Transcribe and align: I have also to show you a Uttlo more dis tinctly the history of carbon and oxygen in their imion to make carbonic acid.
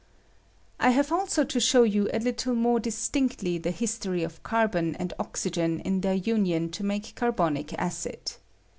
I 0.79 0.89
have 0.89 1.11
also 1.11 1.43
to 1.43 1.59
show 1.59 1.83
you 1.83 2.07
a 2.07 2.17
Uttlo 2.19 2.55
more 2.55 2.79
dis 2.79 3.07
tinctly 3.07 3.61
the 3.61 3.69
history 3.69 4.23
of 4.23 4.41
carbon 4.41 4.95
and 4.95 5.13
oxygen 5.19 5.79
in 5.81 6.01
their 6.01 6.17
imion 6.17 6.71
to 6.71 6.83
make 6.83 7.13
carbonic 7.13 7.71
acid. 7.75 8.37